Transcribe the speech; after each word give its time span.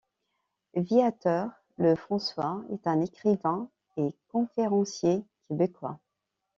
Viateur 0.73 1.51
Lefrançois 1.77 2.63
est 2.71 2.87
un 2.87 3.01
écrivain 3.01 3.69
et 3.97 4.15
conférencier 4.29 5.23
québécois. 5.47 5.99